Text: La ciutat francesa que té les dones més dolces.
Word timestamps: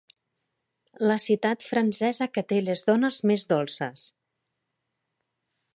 La 1.11 1.17
ciutat 1.25 1.65
francesa 1.73 2.29
que 2.37 2.45
té 2.53 2.61
les 2.69 2.83
dones 2.91 3.19
més 3.33 3.47
dolces. 3.53 4.09